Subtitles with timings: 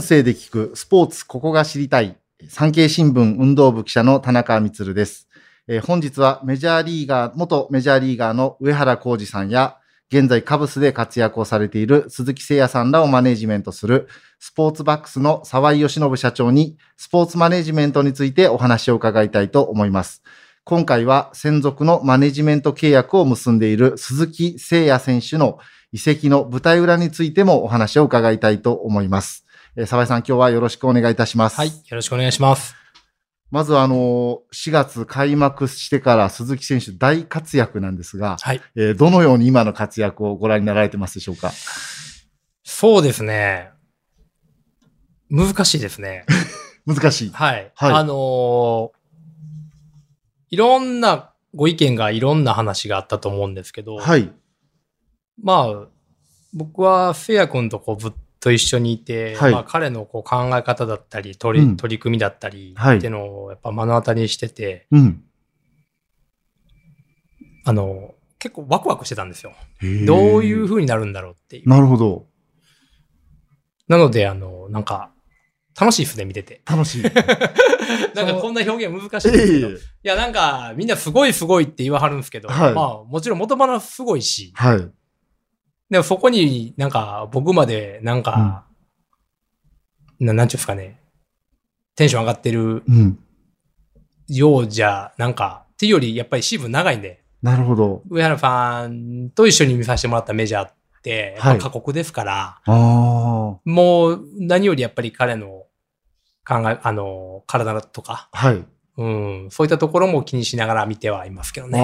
[0.00, 2.16] 音声で聞くスポーツここが知りたい
[2.48, 5.28] 産経新聞運動部記者の田中光です。
[5.68, 9.76] えー、本日はメジャーリーガー、元メジャーリーガーの上原浩二さんや、
[10.10, 14.08] 現在カブスで活躍をされている鈴木誠也さんらをマネジメントする
[14.38, 20.22] スポーツバックスの沢井義信社長にスポーツマネジメントについてお話を伺いたいと思います。
[20.64, 25.58] 今回は専属のマネジメント契約を結んでいる鈴木誠也選手の
[25.92, 29.44] 移籍の舞台裏についてもお話を伺いたいと思います。
[29.76, 31.56] えー、沢井さん、今日はよろしくお願いいたします。
[31.56, 32.74] はい、よろしくお願いします。
[33.50, 38.60] まずあの、4月開幕してから鈴木選手大活躍なんですが、はい。
[38.76, 41.52] えー、どのように今の活躍をご覧になられてますでしょうか？
[42.64, 43.70] そうですね。
[45.30, 46.26] 難しいですね。
[46.86, 47.30] 難しい。
[47.30, 47.70] はい。
[47.76, 48.90] はい、あのー、
[50.50, 54.32] いろんなご意見がいろんな話があったと思うんですけど、はい。
[55.40, 55.88] まあ、
[56.52, 65.22] 僕はフェア君とこうぶっと一緒にいて、はい、まあ彼のこう考え方だったり、取り、うん、取り組みだったりっていうのをやっぱ目の当たりにしてて、うん、
[67.64, 69.52] あの、結構ワクワクしてたんですよ。
[70.06, 71.68] どういう風になるんだろうっていう。
[71.68, 72.26] なるほど。
[73.86, 75.10] なので、あの、なんか、
[75.78, 76.62] 楽しいですね、見てて。
[76.64, 77.02] 楽しい。
[78.14, 79.68] なんかこんな表現難しいですけど。
[79.68, 84.90] いや、なんか、みんなすごいすごいって言わはるんですけど、はい、まあ、もちろん元々すごいし、はい。
[85.90, 88.64] でもそこになんか僕までなんか、
[90.20, 91.00] うん、ななんちゅうんですかね、
[91.96, 92.82] テンション上がってる
[94.28, 97.22] ようじゃ、なんか、っていうよりやっぱりシーズン長いんで。
[97.42, 98.02] なるほど。
[98.08, 105.64] 上原ファンと一緒に見させてもらったメジャーって、やっぱ過酷ですから、はい、もう何よりやっぱり彼の
[106.46, 108.64] 考え、あの、体とか、はい。
[109.00, 111.78] うん、そういったところも気にしながら見てはいますけどね。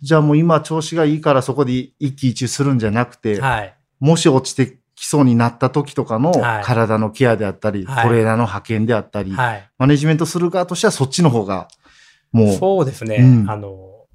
[0.00, 6.32] じゃあもう今調子がいいからそこで一喜一憂するんじゃなくて、はい、もし落ちてきそうになった時とかの
[6.64, 11.68] 体のケアであったり、はい、トレーナーの派遣であったり、はい、マネジメントする側としてはそっちの方が、
[12.32, 12.56] もう。
[12.56, 13.16] そうですね。
[13.16, 14.06] うん、あの、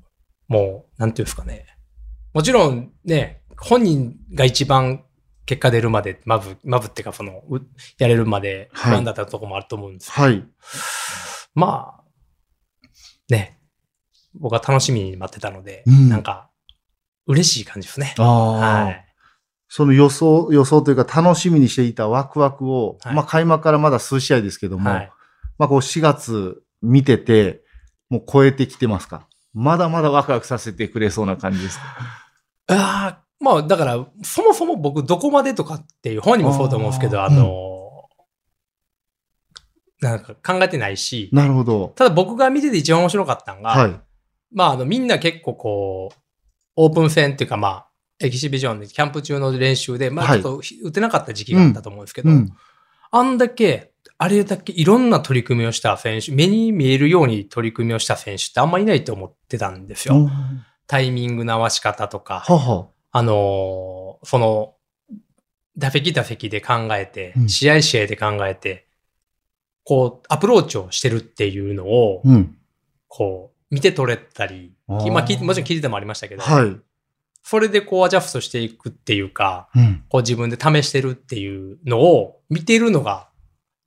[0.48, 1.68] もう、なんていうんですかね。
[2.34, 5.04] もちろんね、本人が一番
[5.46, 7.44] 結果出るまで、まぶ、まぶっていうか、その、
[8.00, 10.44] やれるまで不安だったところもあると思うんですけど、はい、
[11.56, 12.03] まあ、
[13.30, 13.60] ね、
[14.36, 16.50] 僕は楽しみに待ってたので、うん、なんか、
[17.26, 18.14] 嬉しい感じですね。
[18.18, 19.06] はい。
[19.70, 25.12] その予想、予想というか楽しみにしていたワクワクを、はい、まあ開幕からまだ数試合ですけども、はい、
[25.58, 27.64] まあこう4月見てて、
[28.10, 29.28] もう超えてきてますか？
[29.54, 31.86] まだまだワクワクさせてくれそうな感じですか？
[32.68, 37.63] ああ、まあだから、そもそも僕どこまでとかっていう本人もそうと思うんですけど、あの、
[40.10, 41.30] なんか考えてないし。
[41.32, 41.94] なるほど。
[41.96, 44.00] ただ僕が見てて一番面白かったのが、はい、
[44.52, 46.20] まああのみんな結構こう、
[46.76, 47.88] オープン戦っていうかまあ、
[48.20, 52.54] エキシビジョンでキャンプ中の練習で、まあちょっと打てなかった時期があったと思うんですけど、はいうん、
[53.12, 60.16] あんだけ、あれだけいろんな取り組みをした選手、目に見えるように取り組みをした選手ってあんまいないと思ってたんですよ。
[60.16, 60.32] うん、
[60.88, 64.76] タイミングの合わし方とか、ははあのー、その、
[65.78, 68.88] 打席打席で考えて、試合試合で考えて、
[69.84, 72.58] こう、アプローチをしてるっていうのを、うん、
[73.08, 76.78] こう、見て取れたり、まあ、もちろん聞いててもありましたけど、はい。
[77.42, 83.30] それでこうアジャストしていくっていうか、うん、こう自分で試してるっていうのを見てるのが、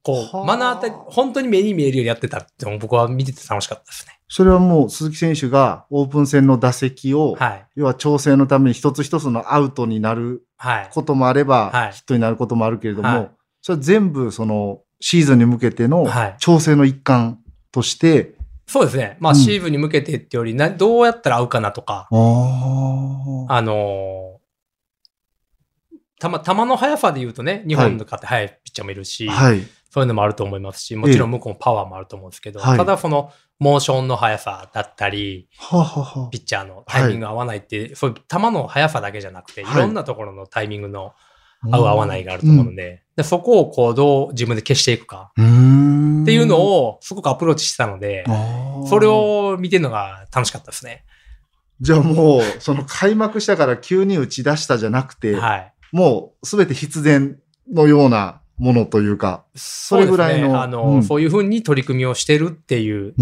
[0.02, 4.20] こう、目の当たり、本当に目に見えるようにやってたって僕は見てて楽しかったですね。
[4.28, 10.44] それはもう鈴木選手がオープン戦の打席を、はい、要は調整のために一つ一つのアウトになる
[10.92, 13.30] こともあれば、はい、ヒットになることもあるけれども、はい、
[13.62, 16.06] それは全部そのシーズンに向けての
[16.38, 17.40] 調整の一環
[17.72, 18.34] として、はい、
[18.66, 19.16] そうですね。
[19.20, 24.40] まあ、シーズンに向けてってよりな、どうやったら合うかなとか、あの
[26.18, 39.64] たま、球の速さで言うとね、日本の方って速いピッチャーもいるし、はい、そういうのもあると思いますし、もちろん向こうもパワーもあると思うんですけど、ただその、モーションの速さだったり、はははピッチャーのタイミング合わないって、はい、そういう球の速さだけじゃなくて、い。
[39.64, 41.14] ろんなところのタイミングの
[41.70, 45.32] 合う合わないがあると思うので、でそこをこうどう自分で消していくか。
[45.34, 48.24] っていうのをすごくアプローチしてたので、
[48.88, 51.04] それを見てるのが楽しかったですね。
[51.80, 57.38] じゃあもう、その開幕したから急に打ち出したじゃなくて、はい、もうすべて必然
[57.72, 60.48] のようなものというか、それぐらいの。
[60.48, 63.14] ね、あの、うん、そういうふうに取り組みをしてるっていう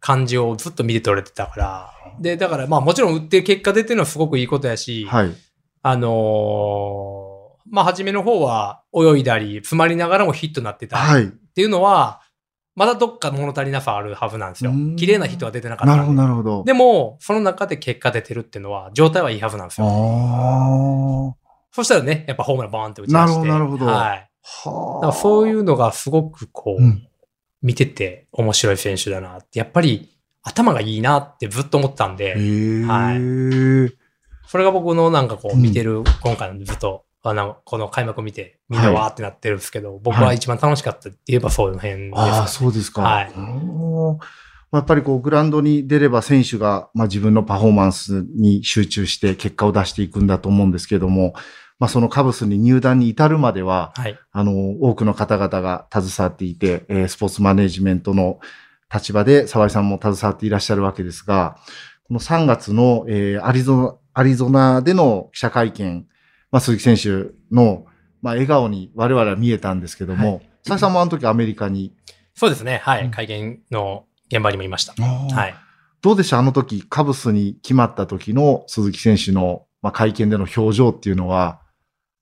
[0.00, 1.90] 感じをずっと見て取れてたから。
[2.20, 5.34] で、だからまあもちろん打って結果出てるのはすごくいいことやし、はい、
[5.82, 7.27] あのー
[7.70, 11.22] まあ、初めの方は泳いだり、詰まりながらもヒットになってたっ
[11.54, 12.28] ていうのは、はい、
[12.76, 14.72] まだどっか物足りなさあるはずなんですよ。
[14.96, 15.96] 綺麗なヒットは出てなかった。
[15.96, 16.64] なるほど、なるほど。
[16.64, 21.36] でも、その中で結果出てるっていうのは、状態はいいはずなんですよ。
[21.72, 23.16] そしたらね、やっぱホームランバーンって打ち出して。
[23.16, 23.86] なるほど、なるほど。
[23.86, 24.30] はい。
[24.64, 27.06] だからそういうのがすごくこう、うん、
[27.62, 30.08] 見てて面白い選手だなって、やっぱり
[30.42, 32.34] 頭がいいなってずっと思ったんで、
[32.86, 33.18] はい。
[34.46, 43.02] それが僕のなんかこう見てる、今回のずっと、あの、この開幕見て、みんなわーってなってるんですけど、はい、僕は一番楽しかったって言えばそういう辺です、ね、ああ、そうですか。
[43.02, 43.32] はい。
[44.70, 51.34] やっぱりこう、グラウンドに出れば選手が、まあ自分のパフォーマンスに集中して結果を出していくんだと思うんですけども、
[51.78, 58.40] まあそのカブスに入団に至るまでは、はい、あの、多くの方々が携わっていて、えー、スポーツマネジメントの
[58.92, 61.56] 立場で沢井さんも携わっていらっしゃるわけですが、
[62.06, 66.06] この3月の、えー、アリゾナ、アリゾナでの記者会見、
[66.50, 67.84] まあ鈴木選手の、
[68.22, 71.94] まあ笑顔に我々は見えたんですけども、はい、沢井さんもあの時アメリカに。
[72.34, 72.80] そうですね。
[72.84, 73.10] はい。
[73.10, 74.94] 会見の現場にもいました。
[75.02, 75.54] はい。
[76.00, 76.38] どうでした？
[76.38, 81.60] あの時、カブスに決まった時の鈴木選手の、まあ、会見での表情っていうのは、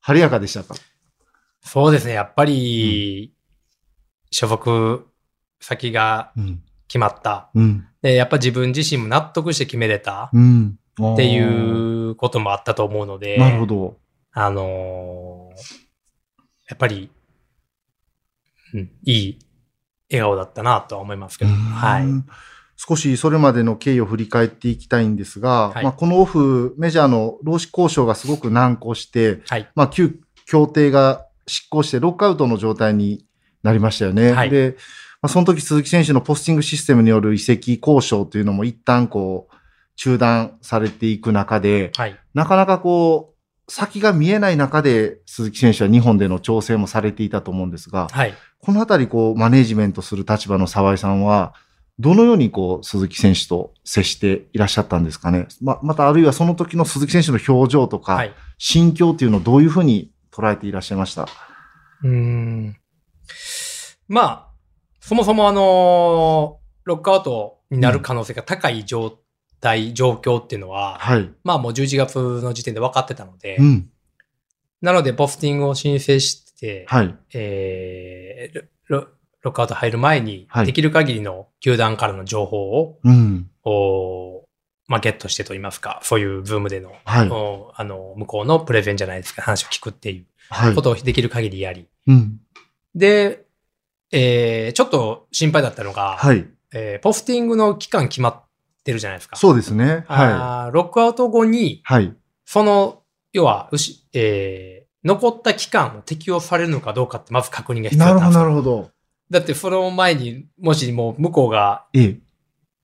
[0.01, 0.75] 晴れやかでしたか？
[1.61, 2.15] そうですね。
[2.15, 3.35] やっぱり、
[4.31, 5.07] 所属
[5.61, 6.33] 先が
[6.89, 8.15] 決まった、うん、で。
[8.15, 13.37] やっぱ自分自身も納得して決めれたっていうこともあったと思うので。
[13.37, 13.99] なるほど。
[14.39, 15.61] あのー、
[16.69, 17.11] やっぱり、
[18.75, 19.39] うん、いい
[20.11, 21.51] 笑顔だったなとは思いますけど。
[21.53, 22.05] はい。
[22.77, 33.25] 少しそれまでの経緯を振り返っていきたいんですが、はい、まあ、このオフ、メジャーの労使交渉がすごく難航して、はい、まあ、旧協定が執行してロックアウトの状態に
[33.63, 34.33] なりましたよね。
[34.33, 34.77] はい、で、
[35.23, 39.55] まあ、その時鈴木選手のポスティングシステムによる移籍交渉というのも一旦こう、
[39.97, 43.36] 中断されていく中で、はい、なかなかこう、
[43.69, 51.55] 先が見えない中で鈴木選手は日本での調整もされていたと思うんですが、はい、このあたりこう、マネージメントする立場の沢井さんは、
[51.99, 55.49] どのようにこう、鈴木選手と接していらっしゃったんですかね？
[55.63, 58.23] ま、またあるいはその時の鈴木選手の表情とか、
[58.59, 61.27] 心境っていうのをどういうふうに捉えていらっしゃいました？
[62.05, 62.77] うん。
[64.09, 64.49] まあ、
[65.01, 69.19] そもそもあの、ロックアウトになる可能性が高い状
[69.61, 73.91] 態、うん、状況っていうのは、はい、まあもう11月の時点で分かってたので、うん、
[74.81, 79.07] なのでポスティングを申請して、はい、えー、ロ
[79.43, 84.45] ロックアウト入る前に、できる限りの球団からの情報を、うん、お
[84.89, 90.25] まあ、ゲットしてと言いますか、そういうブームでの、はい、おあの、向こうのプレゼンじゃないですか、話を聞くってい
[90.71, 91.89] うことをできる限りやり。
[92.07, 92.41] うん、
[92.95, 93.45] で、
[94.13, 98.45] えー、ちょっと心配だったのが、はい、えー、ポスティングの期間決まっ
[98.87, 99.37] てるじゃないですか。
[99.37, 100.05] そうですね。
[100.09, 100.73] はい。
[100.73, 103.03] ロックアウト後に、はい、その、
[103.33, 108.91] 要は、うし、えー、残った期間を適用されるのかどうかってまず確認が必要なるほど、なるほど。
[109.29, 112.19] だってその前に、もしもう向こうが、ええ、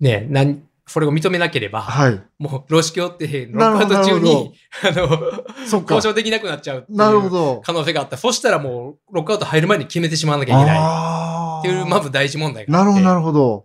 [0.00, 4.52] ね、なんそれを認めなければ、はい、もう、労使協定のロックアウト中に、
[4.82, 8.16] あの、交渉できなくなっちゃうっていう可能性があった。
[8.16, 10.78] そしたらもう、ロックアウト入る前に決めてしまわなきゃいけない。
[11.60, 12.90] っていう、まず第一問題があって。
[12.90, 13.64] なるほど、なるほど。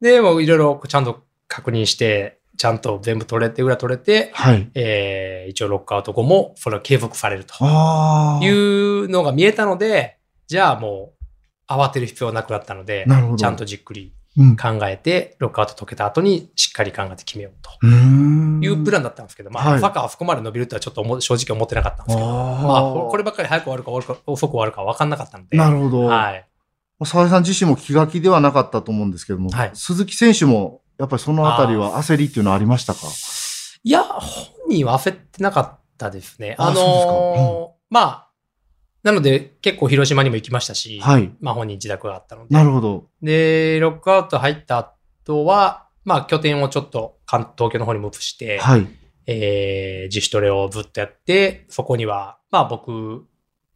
[0.00, 7.54] で、もういろいろちゃんと確認して、ちゃんと全部取れて、裏取れて、はい、えー、一応ロックアウト後も、それは継続されると
[8.42, 13.06] いうのが見えたので、じゃあもう、慌てる必要はなくなったので、
[13.36, 14.12] ちゃんとじっくり
[14.60, 17.86] 考えて、ロックアウト解けた後にしっかり考えて決めようと。
[17.86, 25.56] いうプランだったんですけど、まあ、サッカーはそこまで伸びるとはちょっと正直思ってなかったんですけど、まあ、こればっかり早く終わるか終わるか遅く終わるか分かんなかったので。
[25.56, 26.04] なるほど。
[26.06, 26.44] はい。
[27.04, 33.00] 沢井さん自身も気が気ではなかったと思うんですけども、はい、鈴木選手もやっぱりそのあたりは焦りっていうのはありましたか？
[33.84, 36.56] いや、本人は焦ってなかったですね。
[36.58, 38.28] あのーうん、まあ、
[39.04, 41.32] なので、結構広島にも行きましたし、はい。
[41.40, 42.54] まあ本人自宅があったので。
[42.54, 43.06] なるほど。
[43.22, 48.86] で、ロックアウト入った後は、まあ拠点をちょっと東京の方にムーブして、はい。
[49.26, 53.24] えー、自主トレをずっとやって、そこには、まあ僕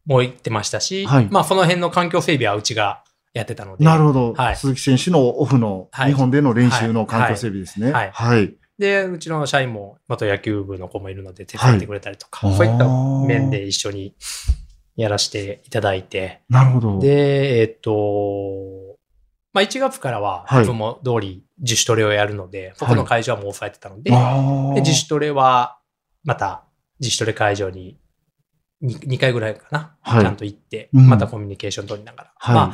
[0.05, 1.27] も行ってましたし、はい。
[1.31, 3.83] まあその辺の環境整備はうちがやってたので。
[3.83, 4.33] なるほど。
[4.33, 4.55] はい。
[4.55, 7.91] 鈴木選手のオフの、日本での練習の環境整備ですね。
[7.91, 8.11] はい。
[8.11, 8.37] はい。
[8.37, 14.15] はいで、うちの社員も元野球部の子もいるので手伝ってくれたりとか、はい、そういった面で一緒に
[14.95, 16.41] やらせていただいて。
[16.49, 16.99] なるほど。
[16.99, 18.97] で、えっ、と、
[19.53, 25.79] まあ、1月からは、自分も通り自主トレをやるので、はい、ここの会場はもう抑えてたので、はい、で自主トレは、
[26.23, 26.65] また
[26.99, 27.99] 自主トレ会場に
[28.83, 32.33] 2, 2回ぐらいかな、はい、ちゃんと行って、またコミュニケーション取りながら。
[32.35, 32.61] はい、ま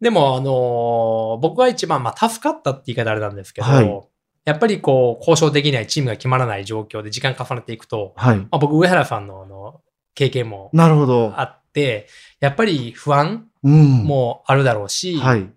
[0.00, 4.00] でも、あのー、僕は一番、まあ、助かったって言い方あれなんですけど、はい、
[4.44, 9.80] やっぱりこう、交渉できないチームが決まらない状況で時間重ねていくと、はい、まあ、僕、上原さんのあの、
[10.14, 11.32] 経験もなるほど。
[11.36, 12.08] あって、
[12.40, 15.50] やっぱり不安もあるだろうし、うんはい、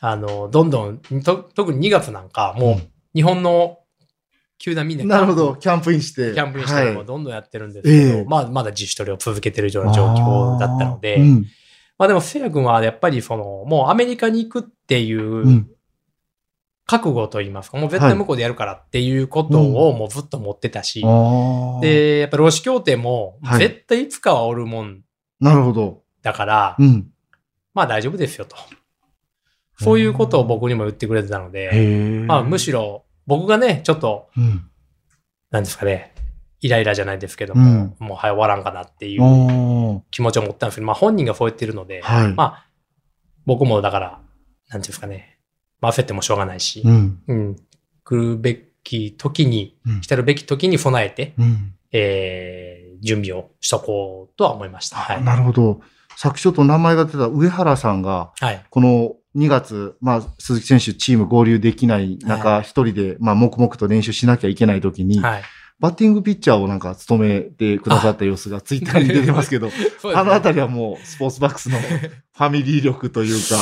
[0.00, 1.00] あの、どんどん、
[1.54, 3.78] 特に2月なんか、もう日本の
[4.58, 6.34] 球団みんななるほど、キャンプインして。
[6.34, 11.46] キャンプインしてもどんどんやってるんですけど、はい、まあ、まだ自主トレを続けてるような状況だったので、うん
[11.98, 15.66] まあでも、せいや君はやっぱりその、もうアメリカに行くっていう、
[16.86, 25.02] 覚悟と言いますか、もう絶対向こうでやるからっていうことをもうずっと持ってたし、ああ。、で、やっぱ労使協定もはい絶対いつかはおるもん
[25.40, 26.02] なるほど。
[26.22, 27.08] だから、うん。
[27.74, 28.56] まあ大丈夫ですよと。
[29.78, 32.24] そういうことを僕にも言ってくれてたので。
[32.26, 34.70] まあむしろ僕がね、ちょっと、うん。
[35.50, 36.12] なんですかね、
[36.60, 42.34] イライラじゃないですけども、もう早終わらんかなっていう気持ちを持ったんですけど、まあ本人がそう言ってるので、はい。
[42.34, 42.66] まあ
[43.44, 44.24] 僕もだから、なんて
[44.70, 45.38] いうんですかね、
[45.80, 47.22] まあ焦ってもしょうがないし、うん。
[47.28, 47.56] うん、
[48.04, 51.74] 来るべき時に、うん来たるべき時に備えて、うん。
[51.92, 54.96] えー、準備をしとこうとは思いました。
[54.96, 55.22] はい。
[55.22, 55.80] なるほど。
[56.16, 58.64] さっきちょっと名前が出た上原さんが、はい。
[58.70, 65.42] この2月、まあ、鈴木選手チーム合流できない中、一人で、まあ、黙々と練習しなきゃいけない時に、はい。
[65.78, 73.56] バッティングピッチャーをなんか務めてくださった様子がツイッターに出てますけど、 そうですねあのあたりはもうスポーツバックスの ファミリー力というか、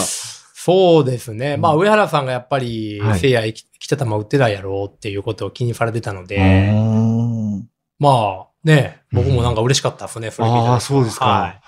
[0.54, 1.56] そうですね。
[1.56, 7.68] まあ、上原さんがやっぱりはい、せいや生き来た球打ってないやろうっていうことを気にされてたのうで、ーん
[7.98, 11.24] まあ、ね、僕もなんか嬉しかったですね、それ聞いた時ああ、そうですか。
[11.26, 11.60] はい。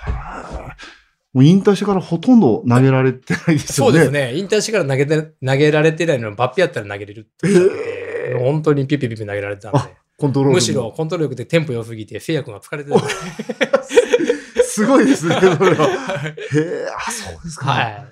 [1.34, 3.92] もう引退してからほとんど投げられてないですよね。
[3.92, 4.34] そうですね。
[4.34, 9.78] 引退してから投げて、投げられてないのに、バッピやったら投げれるって言ってて、本当にピュピュピュ投げられてたんで、
[10.16, 12.98] コントロールもむしろコントロール良くてテンポ良すぎて、せいや君が疲れてた。
[14.64, 15.88] すごいですね、 それは。
[15.88, 17.66] へえ、あ、そうですか。
[17.66, 18.06] はい。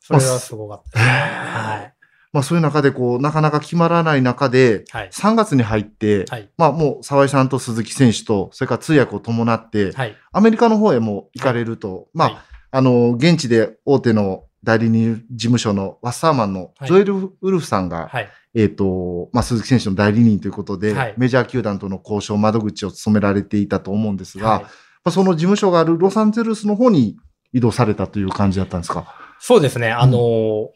[0.00, 1.00] それはすごかった。
[1.00, 1.94] はい。
[2.32, 5.10] まあそういう中でこう、なかなか決まらない中で、はい。
[5.10, 6.48] 3月に入って、はい。
[6.58, 10.16] まあもう沢井さんと鈴木選手と、それから通訳を伴って、はい。
[10.32, 12.38] アメリカの方へも行かれると、まあ、はい
[12.76, 18.28] あの、現地で大手の代理人事務所のワッサーマンのはいジョエル・ウルフさんが、はい。
[18.56, 24.68] えっ、と、まあ、鈴木選手の代理人ということで、はいメジャー球団との交渉窓口を務められていたと思うんですが、はいま
[25.04, 27.16] あ、その事務所があるロサンゼルスの方に
[27.52, 29.06] 移動されたという感じだったんですか？
[29.40, 29.90] そうですね。
[29.92, 30.68] あのー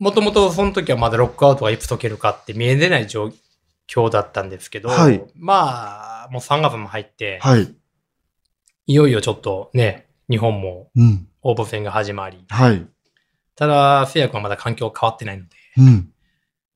[0.00, 3.32] もともとその時はまだロックアウトがいつ解けるかって見え出ない状
[3.88, 7.74] 況だったんですけど、はいまあ、もう3月も入って、はい。
[8.86, 11.27] いよいよちょっとね、日本もうん。
[11.42, 12.86] オープン戦が始まり、はい。
[13.54, 16.12] ただ、製薬はまだ環境変わってないので、うん。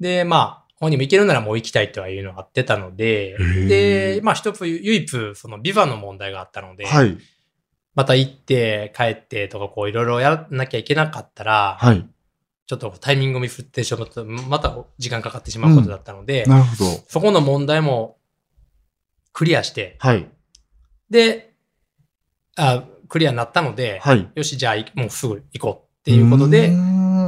[0.01, 7.17] で、まあ、本人も行けるならもう行きたいとはいうのがあってたのでー、で、まあ一つ唯一、そのビザの問題があったので、はい。
[7.95, 12.05] また行って帰ってとかこういろいろやらなきゃいけなかったら、はい。
[12.67, 16.85] ちょっとタイミングを見振ってしまった、また時間かかってしまうことだったので、なるほど。
[17.07, 18.17] そこの問題も
[19.33, 20.29] クリアして、はい。
[21.11, 21.55] で、
[22.57, 24.27] あクリアになったので、はい。
[24.35, 26.73] よし、じゃあいもうすぐ行こうっていうことで、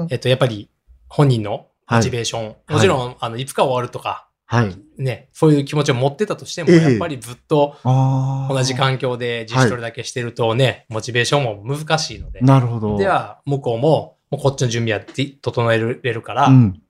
[0.08, 0.70] えっと、やっぱり
[1.10, 4.74] 本人のモチベーション、いもちろん、あの、いつか終わるとか、はい。
[4.96, 7.76] ね、そういう気持ちを持ってたとしても、ええやっぱりずっと。
[7.84, 12.96] 同じ環境で自主トレだけしてるとね、モチベーションも難しいので、なるほど。
[12.96, 16.80] では、向こうも、もうこっちの準備はで整えれるから、うん。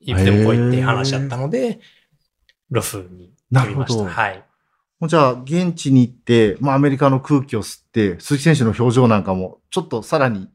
[0.00, 1.80] いつでも来いって話だったので、
[2.70, 4.04] ロスになるほ飛びました。
[4.04, 4.08] ど。
[4.08, 4.44] はい。
[5.00, 10.50] もうじゃあ、現地に行って、まあ、アメリカの空気を吸って、鈴木選手の表情なんかも、ちょっとさらに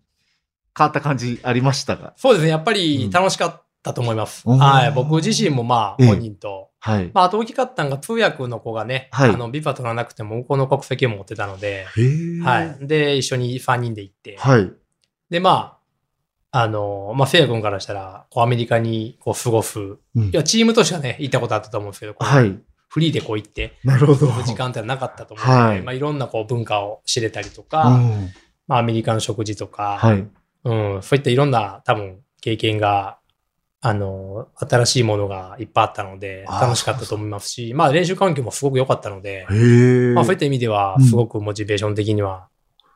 [0.77, 2.13] 変わった感じありましたが。
[2.15, 2.51] そうですね。
[2.51, 4.43] やっぱうんり楽しかったと思います。
[4.45, 4.91] おーはい。
[4.91, 7.09] 僕自身もまあ、ええ本人と、はい。
[7.11, 11.87] まあ、あと大きかったのが通訳の子がね、はいあの、ビザ取らなくても向こうの国籍を持ってたので。
[12.43, 12.87] はい。
[12.87, 14.71] で、一緒に3人で行って、はい。
[15.31, 15.79] で、ま
[16.51, 22.59] あ、あの、まあ、せいや君からしたら、こう、アメリカにこう過ごす、うんいや、チームとしてはね、行ったことあったと思うんですけど、はい。
[22.95, 24.27] フリーでこう行って、なるほど。
[24.43, 28.29] 時間ってなかったと思うので、はいまあ、いろんなこう文化を知れたりとうか、ん。
[28.67, 30.25] まあ、アメリカの食事とか、はい。
[30.63, 33.17] うん、そういったいろんな多分経験が、
[33.81, 39.45] あの、新しいものがいっぱいあったので、楽しかったと思いますし、まあ練習環境もすごく良かったので。
[40.15, 42.47] まあそういった意味ではう、んすごくモチベーション的には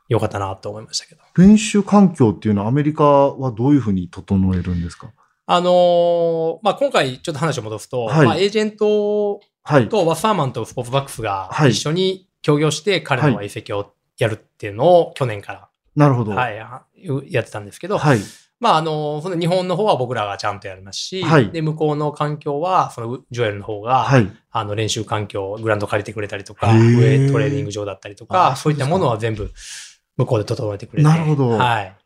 [0.08, 1.20] 良かったなと思いましたけど。
[1.36, 5.12] 練習環境っていうのはアメリカはどういうふうに整えるんですか？
[5.46, 9.88] あのーまあ今回ちょっと話を戻すと、はいまあエージェントはい。
[9.88, 16.32] とワッサーマンとスポーツバックスがはい一緒に協業して彼のは移籍をやるっていうのを去年かなるほど。
[16.32, 16.56] ら、はい、
[17.32, 18.18] やってたんですけど、はい。
[18.60, 24.30] まあ、あの、その日本の方は僕らがちゃんとやりますし、はいで、向こうの環境は、そのジョエルの方が、はい。
[24.50, 29.50] あの、練習環境、グラウンド借りてくれたりとか、上トレーニング場だったりとあか、そういったものは全部
[30.18, 31.08] 向こうで整えてくれて。
[31.08, 31.96] なるほどはい。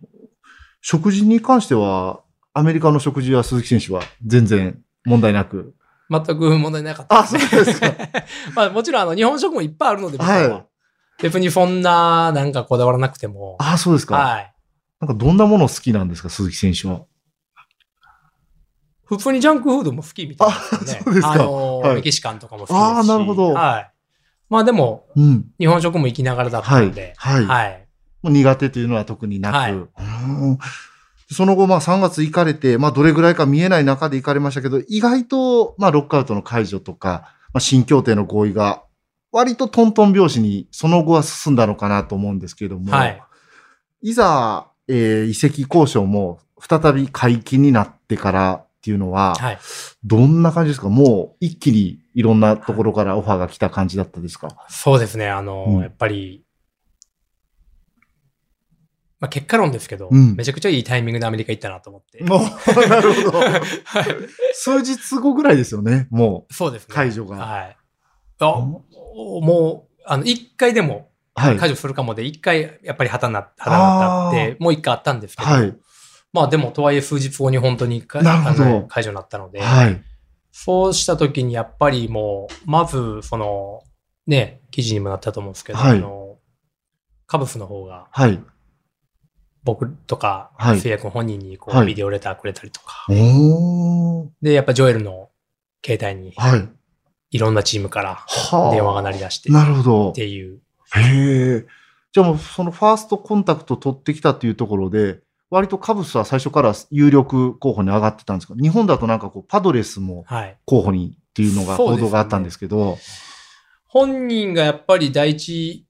[0.81, 2.21] 食事に関しては、
[2.53, 5.75] アメリカの食事は鈴木選手は全然問題なく。
[6.11, 7.93] 全く問題なかったあ、そうですか。
[8.55, 10.65] まあ、もちろん、あの、日本食もいっぱいあるので、僕はいは。
[11.23, 13.57] 別にそんな、なんかこだわらなくても。
[13.61, 14.17] あ、そうですか。
[14.17, 14.55] はい。
[15.01, 17.03] なんかどんなもの好きなんですか、鈴木選手は？
[19.05, 20.99] 普通にジャンクフードも好きみたいですね。
[21.01, 22.83] あそうですかあの、はいメキシカンとかも好きですし。
[22.83, 23.91] あーなるほどはい。
[24.49, 25.45] まあでも、うん。
[25.59, 27.13] 日本食も行きながらだったはいので、。
[27.17, 27.45] はい。
[27.45, 27.87] はい。
[28.23, 29.55] もう苦手というのは特になく。
[29.55, 29.73] はい、
[31.31, 38.83] その後、まあ3月行かれて、まあどれぐらいか見えない中で行かれましたけど、意外と、まあロックアウトの解除とか、まあ新協定の合意が、
[39.33, 43.21] 割とトントン拍子にその後は進んだのかなと思うんですけども、はい、
[44.03, 49.59] いざ、えー、移籍交渉も再び解禁になってからっていうのは、はい、
[50.05, 50.89] どんな感じですか？
[50.89, 54.55] もう一気にいろんなところからオファーが来た感じだったですか？
[54.69, 55.29] そうですね。
[55.29, 56.44] あの、うん、やっぱり、
[59.21, 62.23] まあ、結果論ですけど、うん、めちゃくちゃいいタイミングでアメリカ行ったなと思って。
[62.89, 63.39] なるほど。
[63.39, 63.57] は
[64.01, 64.05] い、
[64.53, 66.55] 数日後ぐらいですよね、もう。
[66.55, 66.95] そうですね。
[66.95, 67.37] 解除が。
[67.37, 67.77] はい。
[68.41, 75.75] あもう、あの、一回でも解除するかもで、一回やっぱり旗になった、旗になって、もう一回あったんですけど、はい、
[76.33, 80.03] まあでも、とはいえ数日後に本当に解除になったので、はい、
[80.53, 83.83] そうした時にやっぱりもう、まず、その、
[84.27, 86.39] ね、記事にもなったと思うんですけど、はい、あの、
[87.27, 88.41] カブスの方が、はい、
[89.65, 93.07] 僕とか、はい、聖夜本人にこう、はい、ビデオレターくれたりとか。
[94.43, 95.31] で、やっぱジョエルの
[95.85, 96.69] 携帯に、はい、
[97.31, 98.27] いろんなチームから
[98.71, 100.11] 電話が鳴り出して、なるほど。
[100.11, 100.61] っていう。
[100.95, 101.67] へえ。
[102.13, 108.55] じゃあもうそのファーストコンタクト取ってきたっていうところで、割とカブスは最初から有力候補に上がってたんですか？
[108.61, 110.27] 日本だとなんかこう、パドレスも
[110.67, 112.81] 候補にっていうのが報道があったんですけど。
[112.81, 112.99] はいね、
[113.87, 115.87] 本人がやっぱり第一、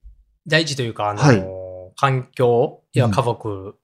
[0.47, 1.64] 第一というか、あの、はい
[1.97, 3.75] 環境や家族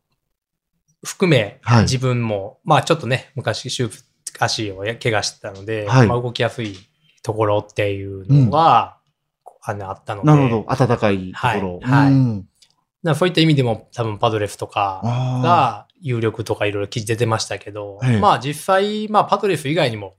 [1.04, 4.04] 含め、はい、自分も、まあちょっとね、昔手術、
[4.40, 6.76] 足を怪我してたので、はい、まあ動きやすい
[7.24, 8.98] ところっていうのが、
[9.68, 10.28] うん、あのあったので。
[10.28, 10.76] なるほど。
[10.76, 11.80] 暖かいところ。
[11.82, 12.04] はい。
[12.06, 12.48] はい、うん
[13.16, 15.02] そういった意味でも多分パドレフとか
[15.44, 20.18] が有力とかいろいろ記事出てましたけど、まあ実際、まあパドレフ以外にも、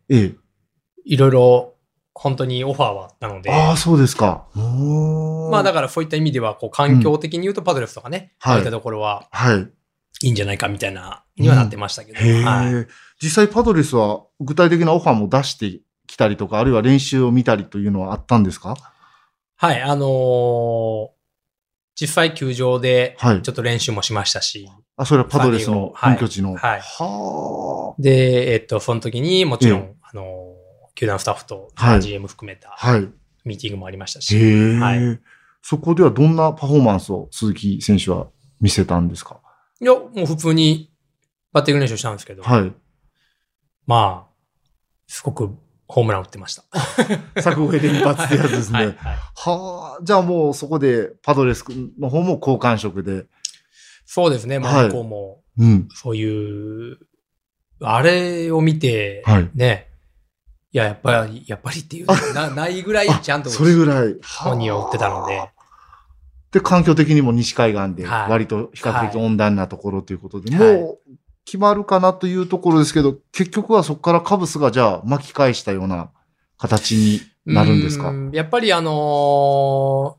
[1.04, 1.71] いろいろ
[2.14, 3.50] 本当にオファーはあったので。
[3.50, 4.46] ああ、そうですか。
[4.54, 9.68] まあだからそういった意味では、こう環境的に言うとパドレフとかね、うん、そういったところは、はい。
[10.24, 12.20] いいんじゃないかみたいな、にはなってましたけど。
[12.20, 12.86] うんはい、
[13.20, 18.76] 実際パドレスは具体的なオファーも出してきたりとか、あるいは練習を見たりというのはあったんですか？
[19.56, 21.08] はい、あのー、
[21.94, 24.66] 実際球場でちょっと練習もしましたし。
[24.66, 26.56] はい、あ、それはパドレスの本拠地の。
[26.56, 26.80] はい。
[26.80, 30.51] はで、えっと、その時にもちろん、あのー
[30.94, 32.76] 球団スタッフと GM 含めた
[33.44, 34.36] ミーティングもありましたし。
[34.78, 35.20] はい、
[35.62, 38.28] そこではどんなパフォーマンスを鈴木選手は
[38.60, 39.40] 見せたんですか？
[39.80, 40.92] いや、もう普通に
[41.52, 42.72] バッティング練習したんですけど、はい、
[43.86, 44.32] まあ、
[45.06, 45.56] すごく
[45.88, 46.62] ホームラン打ってました。
[47.42, 48.78] 作上連発ってやつですね。
[48.78, 48.96] はい、はい、
[49.34, 51.64] はあ、じゃあもうそこでパドレス
[51.98, 53.26] の方も好感触で。
[54.04, 56.98] そうですね、まあ、向こうも、うん、そういう、
[57.80, 59.24] あれを見て、
[59.54, 59.91] ね、い
[60.72, 64.16] や、やっぱり、やっぱりっていう、なないぐらいちゃんと、それぐらい。
[64.22, 65.50] 本人を売ってたので。
[66.50, 70.98] で、環境的にも西海岸で、割と比較的温暖なところということで、はい、もう
[71.44, 76.10] 決まるかなというところですけど、結局はそこからカブスがじゃあ巻き返したような
[76.58, 78.12] 形になるんですか？
[78.32, 80.18] やっぱりあの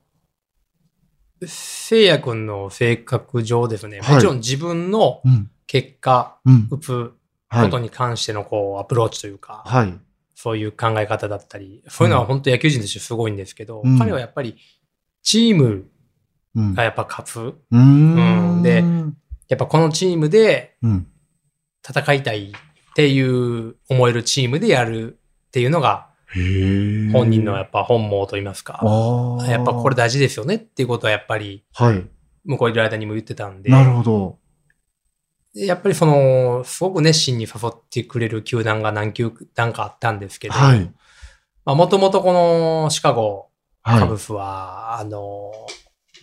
[1.42, 5.22] ー、聖夜君の性格上ですね、もちろん自分の
[5.68, 6.38] 結果、
[6.72, 7.12] 打つ
[7.52, 9.94] ことに関してのこう、アプローチというか、はい、
[10.36, 14.56] そういう考え方だったり、そういうのは本当野球人としてすごいんですけど、うん、彼はやっぱり
[15.22, 15.86] チーム
[16.76, 17.40] がやっぱ勝つ。
[17.72, 18.84] うん、うん、で、
[19.48, 20.78] やっぱこのチームで
[21.88, 25.18] 戦いたいっていう思えるチームでやる
[25.48, 26.10] っていうのが、
[27.12, 28.80] 本人のやっぱ本望と言いますか、
[29.48, 31.64] やっぱこれ大事ですよねっていうことはやっぱり、
[32.46, 34.40] 向こういる間にも言ってたんで、なるほど。
[35.54, 40.92] やっぱりその、すごく熱心に誘ってくれる球団が何球団かあったんですけど、はい。
[41.66, 43.50] まあ、もともとこのシカゴ、
[43.84, 45.52] カブスは、はい、あの、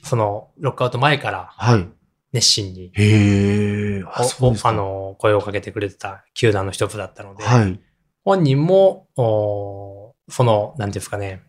[0.03, 1.89] その、ロックアウト前から、はい。
[2.33, 4.23] 熱心に、へあ
[4.65, 7.81] あの、声をかけてくれてた球団の一つだったので、はい。
[8.25, 11.43] 本人も、おその、なんていうんですかね、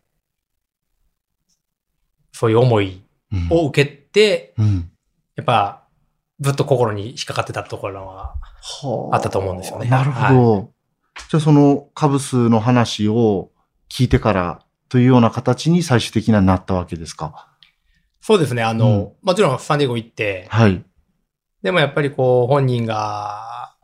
[2.32, 3.04] そういう思い
[3.50, 4.92] を受けて、うん、
[5.36, 5.81] やっぱ、
[6.42, 8.36] ずっと心に引っかかってたところは
[9.14, 9.90] あったと思うんですよね。
[9.90, 10.54] なるほど。
[10.54, 10.68] はい、
[11.30, 13.52] じゃあそのカブスの話を
[13.90, 17.48] 聞いてからというような形に最終的にはなったわけですか？
[18.20, 18.64] そうですね。
[18.64, 20.84] あの、うん、もちろんサンディエゴ行って、はい。
[21.62, 23.76] でもやっぱりこう本人が、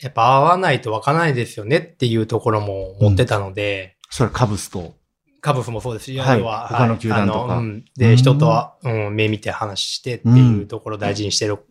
[0.00, 3.96] やっぱ会わないとわからないですよねっていうところも持ってたので。
[4.08, 4.94] うん、それはカブスと
[5.40, 7.58] カブスもそうですし、はい、は他の球団とか。
[7.58, 11.64] うん、で、人とは、うん、目見て話してっていうところを大事にしてる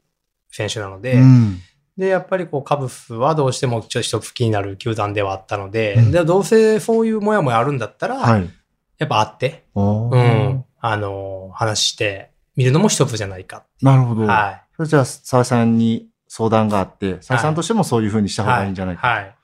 [0.52, 1.60] 選手なので、うん、
[1.98, 8.50] で、やっぱりこう、カブスはどうしてもちょっと一つ気になる球団ではあったので、うん、でどうせそういうもやもやあるんだったら、はい、
[8.98, 13.66] やっぱ会って、うん、あの、話して、見るのも一つじゃないか。
[13.82, 14.26] なるほど。
[14.26, 14.62] はい。
[14.78, 19.06] それじゃあ、沢井さんに相談があって、沢井さんとしてもそういうふうにした方がいいんじゃないか。
[19.06, 19.18] はい。
[19.18, 19.36] はい、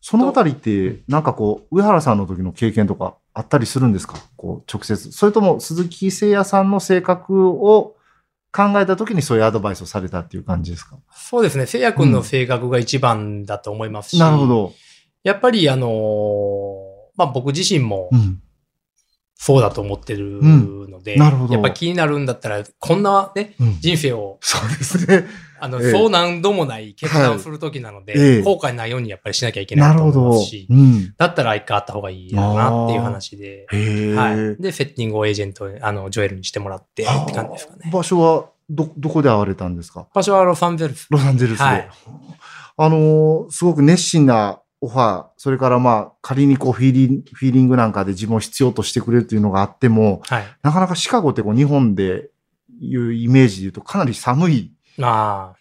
[0.00, 4.16] そのあたりって、なんかこう、上原さんの時の経験とかあったりするんですか？
[4.36, 5.12] こう、直接。
[5.12, 7.94] それとも、鈴木誠也さんの性格を
[8.54, 10.98] 考えた時にそういうアドバイスをされたっていう感じですか？
[11.14, 11.66] そうですね。
[11.66, 14.14] 聖也君の性格が一番だと思いますし。
[14.14, 14.74] うん、なるほど。
[15.24, 15.90] やっぱりあのー、
[17.16, 18.10] まあ僕自身も、
[19.34, 21.54] そうだと思ってるので、うん、なるほど。
[21.54, 25.26] やっぱ気になるんだったら、こんなね、うん、人生を、そうですね。
[25.64, 34.60] あの、えそう何度もない決断をするときなので、はい、後悔ないようにやっぱりしなきゃいけないと思いますし、うん、だったら一回あった方がいいやなっていう話で、はい。
[34.60, 37.90] で、セッティングをエージェント、あの、ジョエルにしてもらってって感じですかね。
[37.92, 40.08] 場所は、ど、どこで会われたんですか？
[40.12, 41.06] 場所はロサンゼルス。
[41.10, 41.64] ロサンゼルスで。
[41.64, 41.88] はい、
[42.78, 52.30] あのすごく熱心なオファー、それからまあ、仮にこうフィーリング、フィーリングなんかで自分を必要としてくれるというのがあっても、はい、なかなかシカゴってこう日本で
[52.80, 54.71] いうイメージで言うとかなり寒い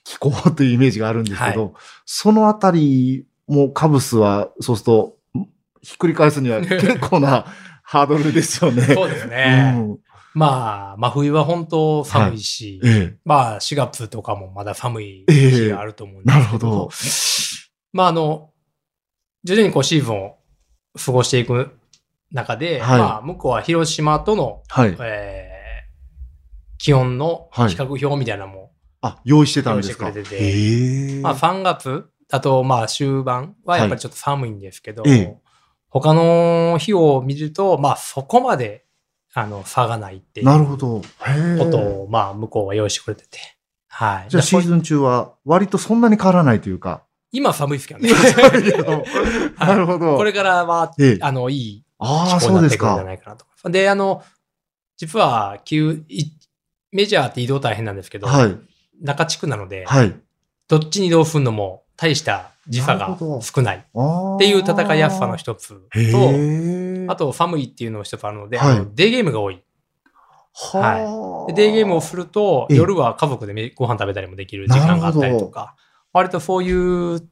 [0.03, 1.73] 気候というイメージがあるんですけど、はい、
[2.05, 5.17] そのあたりもカブスは、そうすると、
[5.81, 7.45] ひっくり返すには 結構な
[7.83, 8.83] ハードルですよね。
[8.83, 9.73] そうですね。
[9.77, 9.99] うん、
[10.33, 16.89] まあ、真冬は本当寒いし、はいええ、まあ4月とかもまだ寒い日があると思うんですけど、え、なるほど。
[17.93, 18.51] まああの、
[19.43, 20.37] 徐々にこうシーズンを
[21.03, 21.71] 過ごしていく
[22.31, 28.70] 中で、はい、まあ、向こうは広島との、はい、えー、気温の比較表みたいなのも、
[29.01, 30.09] あ、用意してたんですか？
[30.09, 35.37] 用意してくれてて、まあ、3月、あと、まあ、終盤はやっぱりちょっと寒いんですけど、はい、
[35.89, 38.85] 他の日を見ると、まあ、そこまで、
[39.33, 40.45] あの、差がないっていう。
[40.45, 41.01] なるほど。
[41.01, 41.05] こ
[41.71, 43.39] とを、まあ、向こうは用意してくれてて。
[43.87, 44.29] はい。
[44.29, 47.03] じゃあ、シーズン中は、割とそんなに変わらないというか。
[47.31, 48.11] 今寒いですけどね。
[49.57, 50.17] なるほど。
[50.17, 53.45] これからは、ええ、あの、いい気候になってくるんじゃないかなと。
[53.69, 54.21] であの、
[54.97, 55.59] 実は、
[56.91, 58.57] メジャーって移動大変なんですけど、はい、
[59.01, 60.15] 中地区なので、はい、
[60.67, 63.77] どっちに移動するのも大した時差が少ない。
[63.77, 63.81] っ
[64.39, 69.61] ていう戦いやすさの一つと、あと寒いっていうのも一つあるので、はい、デーゲームが多い。
[70.53, 71.53] はい。
[71.53, 75.75] デーゲームをすると、夜は家族でご飯食べたりもできる時間があったりとか、
[76.13, 77.27] 割とそういう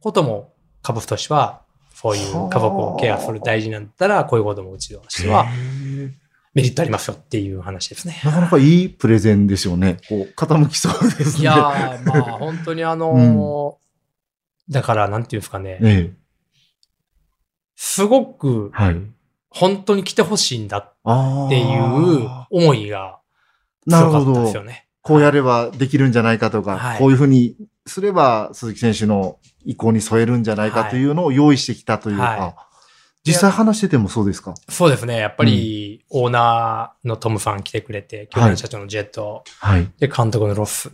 [0.00, 1.62] こともカブスとしては、
[1.94, 5.46] そういう家族をケアする大事なんだったら、こういうこともうちとしては、
[6.54, 8.20] メリットありますよっていう話ですね。
[8.24, 9.98] なかなかいいプレゼンですよね。
[10.08, 11.42] こう、傾きそうですね。
[11.42, 11.54] いや
[12.04, 13.76] まあ、本当にあのー
[14.68, 15.78] うん、だから、なんていうんですかね。
[15.82, 16.12] ええ、
[17.76, 18.96] すごく、はい、
[19.50, 23.20] 本当に来てほしいんだっていう思いが
[23.88, 24.86] 強かったですよね。
[25.02, 27.56] こうやればできるんじゃないかとか、はい、こういうふうに
[27.86, 32.54] すれば鈴木選手の意向に添えるんじゃないかというのを用意してきたというか、はい、
[33.28, 34.54] 実際話しててもそうですか？
[34.68, 35.18] そうですね。
[35.18, 40.90] やっぱり、オーナーのトムさん来てくれて、去年社長のジェット、はい、で、監督のロス。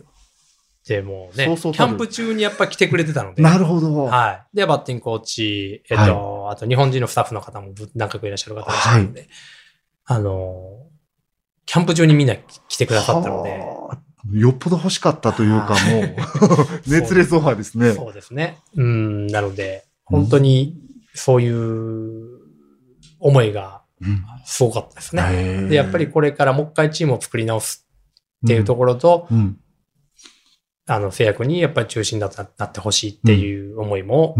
[0.87, 3.41] で、もうねそうそう、キャンプ中にやっぱ来てくれてたので。
[3.41, 4.05] なるほど。
[4.05, 4.57] はい。
[4.57, 9.29] で、バッティングコーチ、えっと、はい、あと日本人のスタッフの方も何回かいらっしゃる方いらっしゃるので、はい、
[10.05, 10.87] あの、
[11.65, 13.59] キャンプ中にみんな来てくださったので、
[14.31, 16.01] よっぽど欲しかったというか、も
[16.55, 17.93] う、熱烈オファーですね。
[17.93, 18.59] そうですね。
[18.75, 20.75] うん、なので、本当に、
[21.15, 22.14] そういう
[23.25, 23.81] 思いが、
[24.45, 25.69] すごかったですね、うん。
[25.69, 27.87] で、やっぱりこれからもう一回チームを作り直す
[28.45, 29.37] っていうところと、うん。
[29.37, 29.59] うん、
[30.85, 34.35] あの、制約にやっぱり中心だったなってほしいっていう思いも、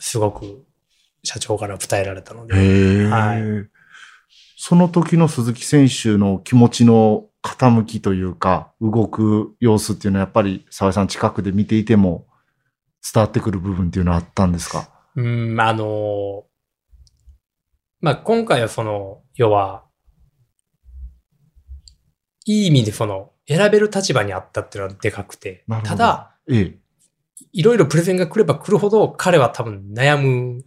[0.00, 0.64] すごく
[1.22, 3.42] 社長から伝えられたので、はい。
[4.56, 12.26] その時の鈴木選手の気持ちの傾きというか、動く様子っていうのはやっぱり沢井さん近くで見ていても
[13.14, 14.90] 伝わってくる部分っていうのはあったんですか？
[15.16, 16.44] うん、あの、
[18.00, 19.84] まあ、今回はその、要は、
[22.46, 26.78] いい意味でその、選べる立場にあったっていうのはでかくて、ただ、ええ、
[27.52, 30.64] いろいろプレゼンが来れば来るほど彼は多分悩む、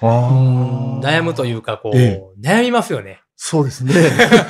[0.00, 3.22] 悩むというか、こう、ええ、悩みますよね。
[3.34, 3.94] そうですね。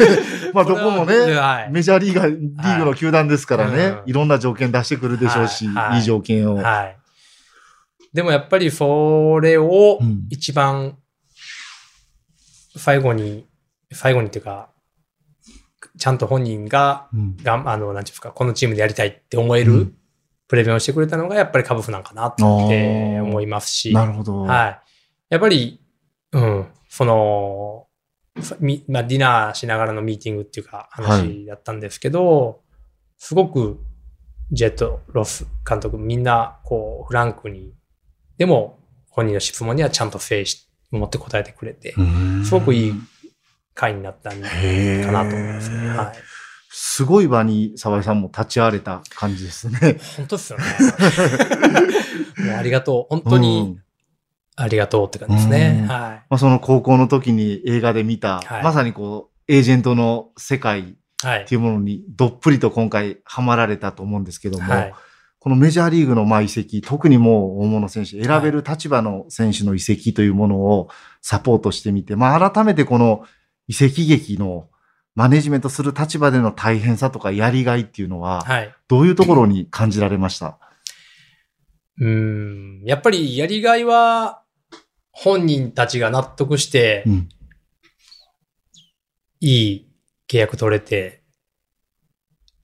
[0.55, 6.01] まあどこもね、はい、メジャーリーガー、リーグの球団ですからね、はい、いろんな条件出してくるでしょうし、はい、い。
[6.01, 6.03] い。
[6.03, 6.99] 条件を、はい。
[8.13, 9.99] でもやっぱりそれを
[10.31, 10.97] 一番
[12.79, 13.47] 最後に、
[13.91, 14.71] うん、最後にっていうか、
[15.99, 19.95] ちゃんと本人が、うん、があの、なんていうか、このチームでやりたいって思える
[20.49, 23.93] プレゼンをしてくれたのがやっぱりカブスなんかなって思いますし。
[23.93, 24.43] なるほど。
[24.43, 24.81] はい。
[25.29, 25.81] やっぱり、
[26.33, 27.87] うん、その、
[28.89, 32.57] まあ、ディナーしながらのミーティングっていうか話だったんですけど、はい、
[33.19, 33.81] すごく
[34.53, 37.75] ジェド・ロス監督みんなこうフランクに、
[38.39, 38.79] でも
[39.11, 40.47] 本人の質問にはちゃんと誠意
[40.91, 41.95] 持って答えてくれて、
[42.45, 42.95] すごくいい
[43.75, 44.49] 会になったんか
[45.13, 45.89] なと思いますね。
[45.89, 46.17] はい、
[46.71, 49.99] すごい場に沢井さんも立ち会われた感じですね。
[50.17, 50.65] 本当ですよね。
[52.47, 53.15] もうありがとう。
[53.15, 53.79] 本当に
[54.57, 55.87] ありがとうって感じですね。
[55.87, 55.89] はい。
[55.89, 64.95] まあ、その高校の時に映画で見た、はい、まさにこう、エージェントの世界っていうものにどっぷりと今回ハマられたと思うんですけども、はい、
[65.41, 70.89] このメジャーリーグのまあ移籍、特にもう大物選手、選べる立場の選手の移籍というものを
[71.23, 73.25] サポートしてみて、まあ改めてこの
[73.69, 74.69] 移籍劇の
[75.15, 78.45] マネジメントする立場での大変さとかやりがいっていうのは、
[78.89, 80.59] どういうところに感じられました、
[82.01, 84.43] うん、やっぱりやりがいは
[85.11, 87.29] 本人たちが納得して、うん、
[89.41, 89.89] いい
[90.29, 91.23] 契約取れて、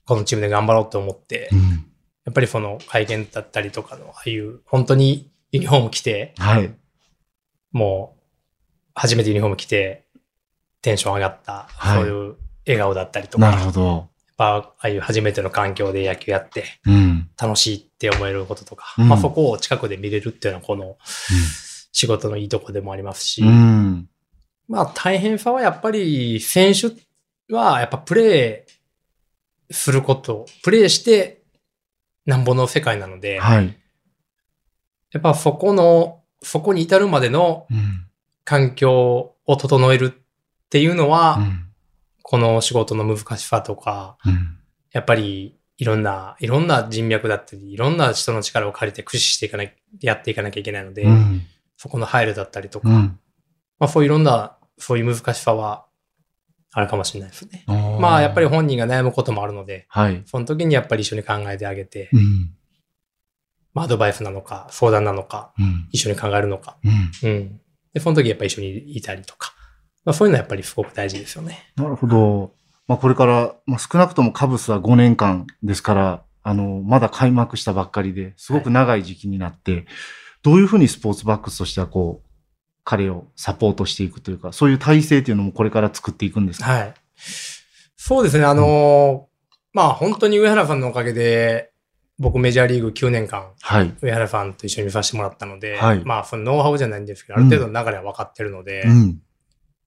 [0.07, 1.87] このチームで頑張ろうと思って、うん、
[2.25, 6.75] やっぱりその会見だったりとかの、ああいう本当にユニフォーム着て、はい、
[7.73, 8.21] もう
[8.95, 10.07] 初めてユニフォーム着て
[10.83, 13.87] テンション上がった、はい、そういう笑顔だったりとか、なるほど。
[13.87, 16.65] やっぱああいう初めての環境で野球やって、
[17.41, 20.97] 楽しいって思えることとか、うん、まあそこを近くで見れるっていうのはこの、
[21.93, 24.09] 仕事のいいとこでもありますし、うん、
[24.67, 26.89] まあ大変さはやっぱり選手
[27.55, 31.44] はやっぱプレーすること、プレーして
[32.27, 33.77] なんぼの世界なので、はい、
[35.13, 37.67] やっぱそこの、そこに至るまでの
[38.45, 40.11] 環境を整えるっ
[40.69, 41.69] ていうのは、うん、
[42.23, 44.59] この仕事の難しさとか、うん、
[44.93, 49.65] やっぱりいろんな、いろんな人脈だったり、いろんな人の力を借りて駆使していかな
[50.01, 51.43] やっていかなきゃいけないので、うん、
[51.77, 53.19] そこの配慮だったりとか、うん、
[53.79, 55.87] まあそういういろんな、そういう難しさは
[56.77, 57.65] あるかもしれないですね。
[57.69, 62.51] まあやっぱり本人が悩むこともあるので、はい、その時にやっぱり一緒に考えてあげて、うん、
[63.73, 66.77] まあアドバイスなのか、相談なのか、うん、一緒に考えるのか、
[67.23, 67.61] うん、
[67.93, 69.55] で、その時やっぱり一緒にいたりとか、
[70.05, 71.73] まあそういうのはやっぱりすごく大事ですよね。
[71.77, 72.53] なるほど。
[72.89, 79.87] まあこれから、まあ少なくともカブスは5年間ですから、あの、まだ開幕したばっかりで、すごく長い時期になって、はい。
[80.43, 82.24] どういうふうにスポーツバックスとしてはこう、
[82.85, 86.71] 彼をサポートしていくというか、そういう体制というのもこれから作っていくんですか？
[86.71, 86.95] はい。
[87.97, 88.45] そうですね。
[88.45, 91.73] あのー、まあ本当に上原さんのおかげで、
[92.19, 99.21] 僕メジャーリーグ9年間、はい、上原さんと一緒に見させてもらったので、はい、まあそのノウハウじゃないんですけど、ある程度の流れは分かってるので、うん、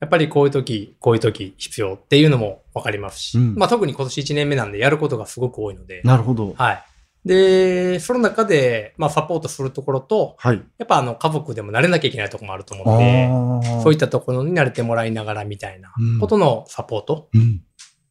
[0.01, 6.53] やっぱりこういう時、こういう時必要っていうのも分かりますし、うん、まあ特に今年1年目なんでやることがすごく多いので、なるほど。
[6.57, 6.83] はい。
[7.28, 17.28] で、その中で、まあ、サポートするところと、はい、やっぱあの、家族でも慣れなきゃいけないところもあると思うので、そういったところに慣れてもらいながらみたいなことのサポート。
[17.34, 17.62] うん、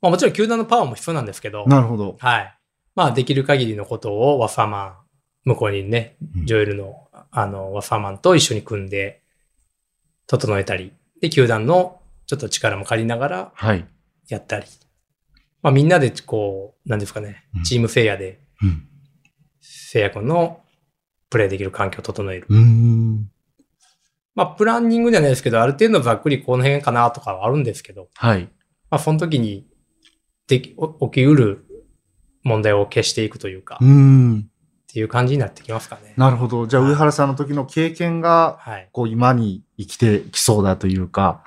[0.03, 2.17] まあ、もちろん球団のパワーも必要なんですけど、なるほど。
[2.19, 2.59] はい。
[2.95, 4.97] まあ、できる限りのことをワファーマン、
[5.45, 9.23] 向こうにね、ジョエルの、あの、ワファーマンと一緒に組んで、
[10.27, 13.87] 整えたり、で、球団のちょっと力も借りながら、はい。
[14.29, 14.63] やったり。
[14.63, 14.73] はい、
[15.63, 18.89] まあ、みんなで、こう、なんですかね、チームフェアで、うん
[19.67, 20.61] 制約の
[21.31, 22.47] プレイできる環境を整える。
[24.35, 28.45] まあ、プランニングじゃないですけど、ある程度ざっくりこの辺かなとかはあるんですけど、はい。
[28.91, 29.67] まあ、その時に
[30.47, 30.77] でき、起
[31.11, 31.65] きうる
[32.45, 34.49] 問題を消していくというか、うん。
[34.49, 36.15] っていう感じになってきますかね。
[36.17, 36.67] なるほど。
[36.67, 38.89] じゃあ、上原さんの時の経験が、はい。
[38.93, 41.43] こう、今に生きてきそうだというか、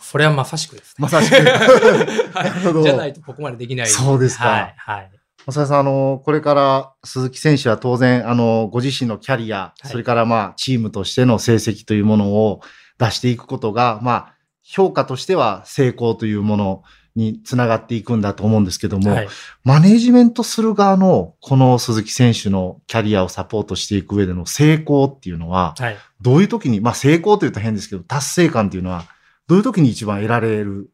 [0.00, 1.02] それはまさしくです、ね。
[1.02, 1.34] まさしく。
[2.34, 2.82] なるほど。
[2.82, 3.86] じゃないとここまでできない。
[3.86, 4.48] そうですか。
[4.48, 4.74] はい。
[4.76, 5.17] はい
[5.48, 12.60] 浅田さん、あの、これから鈴木選手は当然、あの、ご自身のキャリア、はい、それからまあ、チームとしての成績というものを
[12.98, 16.82] 出していくことが、まあ、評価としては成功というもの
[17.16, 19.28] につながっていくんだと思うんですけども、はい、
[19.64, 29.06] マネジメントする側のこの鈴木選手のキャリアをサポートしていく上での成功っていうのは、はい、どういう時に、まあ成功というと変ですけど、達成感っていうのは、
[29.46, 30.90] どういう時に一番得られる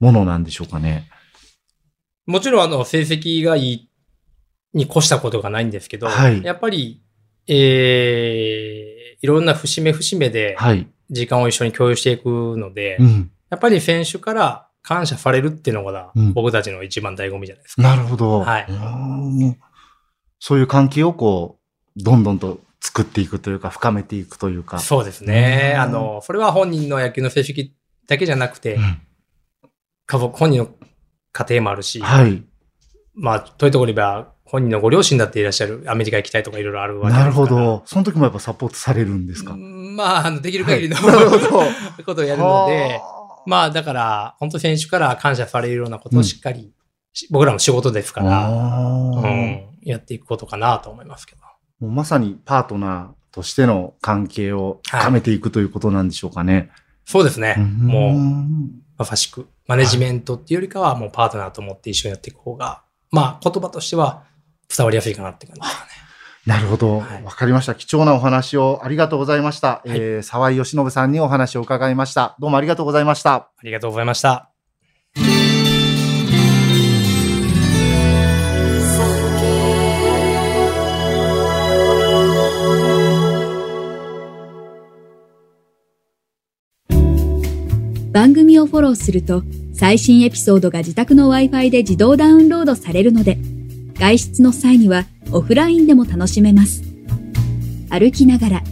[0.00, 1.10] ものなんでしょうかね？
[2.24, 3.87] もちろん、あの、成績がいい
[4.78, 7.02] に越したことがないんですけど、はい、やっぱり、
[7.46, 10.56] えー、いろんな節目節目で、
[11.10, 17.82] 時間を一緒に共有していくので、はいうん、やっぱり選手から感謝されるっていうのが、僕たちの一番醍醐味じゃないですか。
[17.82, 18.40] なるほど。
[18.40, 18.66] はい。
[20.38, 21.58] そういう関係をこ
[21.96, 24.78] う、どんどんと作っていくというか、深めていくというか。
[24.78, 25.74] そうですね。
[25.76, 27.72] あの、それは本人の野球の成績
[28.06, 29.00] だけじゃなくて、うん、
[30.06, 30.70] 家族、本人の
[31.32, 32.42] 家庭もあるし、はい。
[33.14, 37.82] まあ、というところで言えば、本人のご両親だっていらっしゃる、アメリカ行きたいとかいろいろあるわけですなるほど。
[37.84, 39.54] その時もやっぱサポートされるんですか？
[39.56, 43.00] まあ、あの、できる限りの、はい、 ことをやるので、
[43.46, 46.72] まあ、だから、本当選手から感謝されるようなことをしっかり、うん、
[47.30, 51.42] 僕らの仕事ですから、うん、やっていくことかなと思いますけど。
[51.80, 56.70] もうまさにパートナーとしての関係を深めていく、はい、ということなんでしょうかね。
[57.04, 57.54] そうですね。
[57.56, 58.18] もう、
[58.96, 64.24] まさしく、マネジメントっていうよりかは、もうパートナーと思って一緒にやっていく方が、まあ、言葉としては
[64.74, 65.90] 伝わりやすいかなって感じですかね。
[66.46, 66.98] なるほど。
[66.98, 67.74] わ、はい、かりました。
[67.74, 69.68] 貴重なお話をありがとうございました。
[69.68, 72.36] はい、えー、沢井義信さんにお話を伺いました。
[72.38, 73.34] どうもありがとうございました。
[73.34, 74.50] ありがとうございました。
[88.10, 89.42] 番組をフォローすると
[89.74, 93.38] 最新エピソードが自宅の Wi-Fi で自動ダウンロードされるので、
[93.98, 96.82] 外出の際にはオフラインでも楽しめます。
[97.90, 98.62] 歩きながら、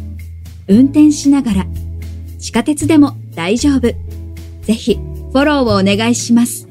[0.69, 1.67] 運転しながら、
[2.39, 3.81] 地下鉄でも大丈夫。
[4.63, 6.66] ぜひ、フォローをお願いします。